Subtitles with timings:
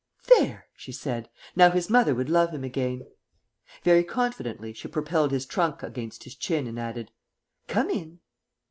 [0.39, 1.29] "There!" she said.
[1.55, 3.05] "Now his mother would love him again."
[3.83, 7.11] Very confidently she propelled his trunk against his chin and added,
[7.67, 8.19] "Come in."